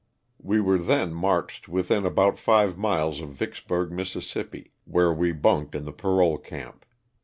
We 0.41 0.59
were 0.59 0.79
then 0.79 1.13
marched 1.13 1.67
within 1.69 2.07
about 2.07 2.39
five 2.39 2.75
miles 2.75 3.21
of 3.21 3.29
Vicks 3.37 3.61
burg. 3.63 3.91
Miss., 3.91 4.17
where 4.85 5.13
we 5.13 5.31
bunked 5.31 5.75
in 5.75 5.85
the 5.85 5.91
parole 5.93 6.39
camp. 6.39 6.87